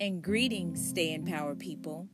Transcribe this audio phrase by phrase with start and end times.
[0.00, 2.08] and greetings, Stay in Power people.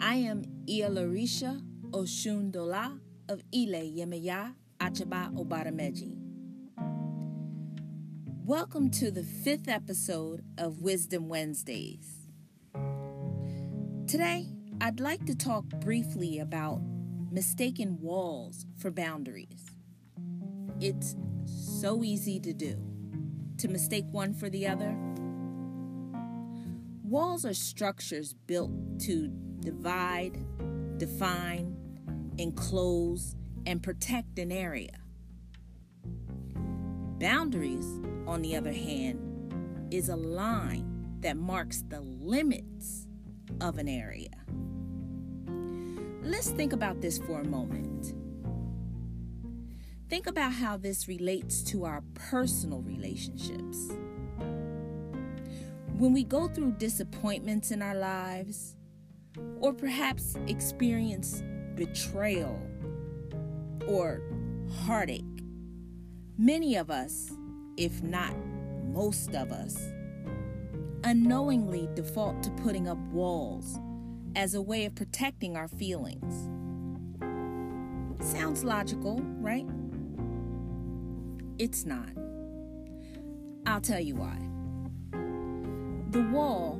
[0.00, 2.98] I am Iyalorisha Osundòlá
[3.28, 6.16] of Ile Yemeya Achaba Obarameji.
[8.46, 12.30] Welcome to the fifth episode of Wisdom Wednesdays.
[14.06, 14.48] Today,
[14.80, 16.80] I'd like to talk briefly about
[17.30, 19.66] mistaken walls for boundaries.
[20.80, 22.82] It's so easy to do,
[23.58, 24.96] to mistake one for the other
[27.04, 29.28] Walls are structures built to
[29.60, 30.38] divide,
[30.96, 31.76] define,
[32.38, 33.36] enclose,
[33.66, 34.98] and protect an area.
[37.20, 37.84] Boundaries,
[38.26, 43.06] on the other hand, is a line that marks the limits
[43.60, 44.30] of an area.
[46.22, 48.14] Let's think about this for a moment.
[50.08, 53.90] Think about how this relates to our personal relationships.
[55.96, 58.74] When we go through disappointments in our lives,
[59.60, 61.40] or perhaps experience
[61.76, 62.60] betrayal
[63.86, 64.20] or
[64.84, 65.24] heartache,
[66.36, 67.30] many of us,
[67.76, 68.34] if not
[68.92, 69.78] most of us,
[71.04, 73.78] unknowingly default to putting up walls
[74.34, 76.48] as a way of protecting our feelings.
[78.20, 79.66] Sounds logical, right?
[81.60, 82.08] It's not.
[83.64, 84.36] I'll tell you why.
[86.14, 86.78] The wall,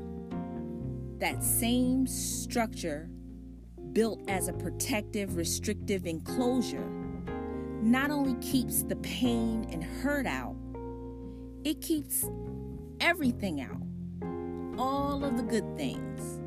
[1.19, 3.11] that same structure
[3.93, 6.89] built as a protective, restrictive enclosure,
[7.83, 10.55] not only keeps the pain and hurt out,
[11.65, 12.25] it keeps
[13.01, 13.83] everything out.
[14.79, 16.41] All of the good things.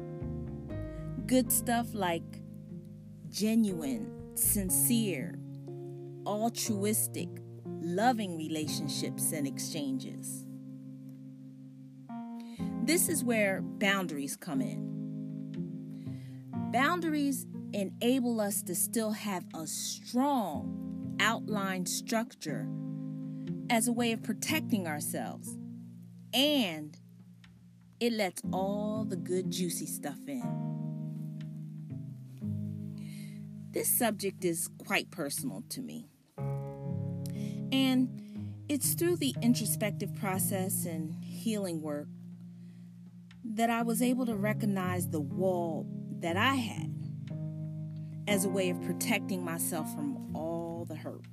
[1.25, 2.39] Good stuff like
[3.29, 5.37] genuine, sincere,
[6.25, 7.27] altruistic,
[7.65, 10.46] loving relationships and exchanges.
[12.87, 14.87] This is where boundaries come in.
[16.71, 22.65] Boundaries enable us to still have a strong outline structure
[23.69, 25.57] as a way of protecting ourselves,
[26.33, 26.97] and
[27.99, 30.41] it lets all the good, juicy stuff in.
[33.71, 36.07] This subject is quite personal to me.
[37.69, 42.07] And it's through the introspective process and healing work
[43.53, 45.87] that I was able to recognize the wall
[46.19, 46.93] that I had
[48.27, 51.25] as a way of protecting myself from all the hurt.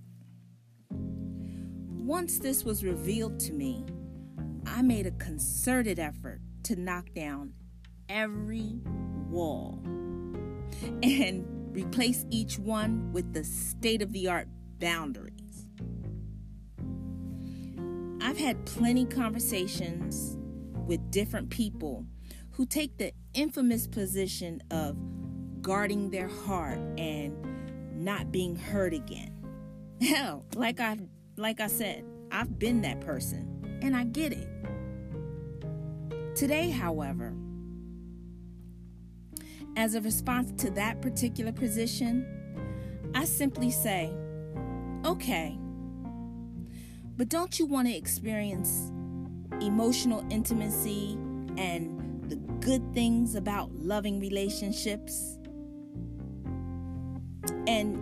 [0.90, 3.84] Once this was revealed to me,
[4.66, 7.54] I made a concerted effort to knock down
[8.08, 8.80] every
[9.28, 9.80] wall
[11.02, 14.48] and replace each one with the state of the art
[14.78, 15.66] boundaries.
[18.20, 20.33] I've had plenty conversations
[20.86, 22.06] with different people
[22.52, 24.96] who take the infamous position of
[25.60, 27.34] guarding their heart and
[27.94, 29.32] not being hurt again.
[30.00, 30.98] Hell, like I
[31.36, 34.48] like I said, I've been that person and I get it.
[36.36, 37.34] Today, however,
[39.76, 42.26] as a response to that particular position,
[43.14, 44.12] I simply say,
[45.04, 45.58] okay,
[47.16, 48.90] but don't you want to experience
[49.60, 51.18] emotional intimacy
[51.56, 55.38] and the good things about loving relationships.
[57.66, 57.98] And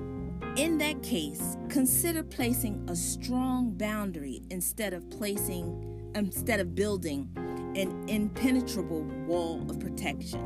[0.57, 7.31] in that case, consider placing a strong boundary instead of placing um, instead of building
[7.75, 10.41] an impenetrable wall of protection.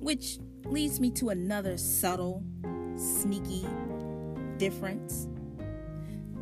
[0.00, 2.42] Which leads me to another subtle,
[2.96, 3.66] sneaky
[4.58, 5.28] difference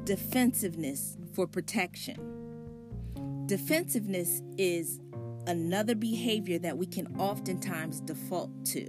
[0.05, 3.45] defensiveness for protection.
[3.47, 5.01] Defensiveness is
[5.47, 8.89] another behavior that we can oftentimes default to.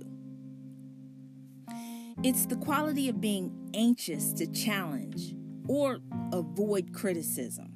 [2.23, 5.35] It's the quality of being anxious to challenge
[5.67, 5.99] or
[6.31, 7.73] avoid criticism.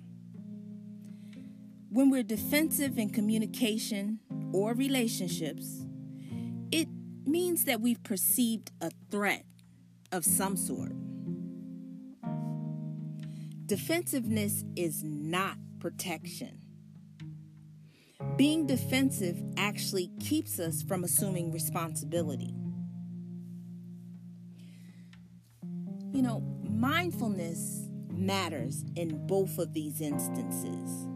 [1.90, 4.20] When we're defensive in communication
[4.54, 5.86] or relationships,
[6.72, 6.88] it
[7.26, 9.44] means that we've perceived a threat
[10.12, 10.94] of some sort.
[13.70, 16.60] Defensiveness is not protection.
[18.36, 22.56] Being defensive actually keeps us from assuming responsibility.
[26.12, 31.08] You know, mindfulness matters in both of these instances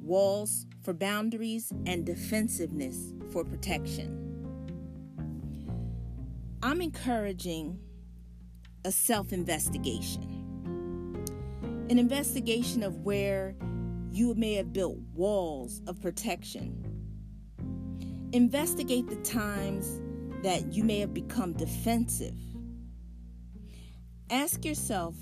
[0.00, 4.20] walls for boundaries and defensiveness for protection.
[6.62, 7.80] I'm encouraging
[8.84, 10.33] a self investigation,
[11.90, 13.54] an investigation of where
[14.10, 16.80] you may have built walls of protection.
[18.32, 20.00] Investigate the times
[20.42, 22.36] that you may have become defensive.
[24.30, 25.14] Ask yourself,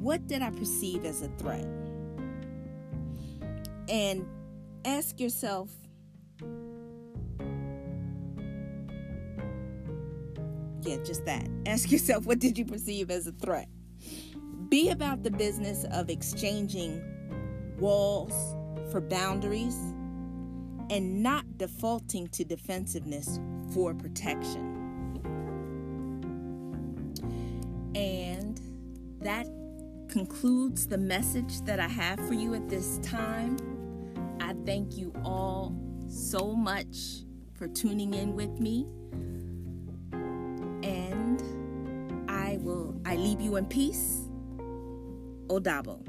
[0.00, 1.66] what did I perceive as a threat?
[3.88, 4.26] And
[4.84, 5.70] ask yourself,
[10.82, 11.48] yeah, just that.
[11.66, 13.68] Ask yourself, what did you perceive as a threat?
[14.68, 17.02] Be about the business of exchanging
[17.78, 18.34] walls
[18.90, 19.76] for boundaries
[20.90, 23.40] and not defaulting to defensiveness
[23.72, 24.74] for protection.
[27.94, 28.60] And
[29.20, 29.46] that
[30.08, 33.56] concludes the message that I have for you at this time.
[34.40, 35.74] I thank you all
[36.08, 37.24] so much
[37.54, 38.86] for tuning in with me.
[40.82, 41.42] And
[42.28, 44.27] I will I leave you in peace.
[45.48, 46.00] Odabo.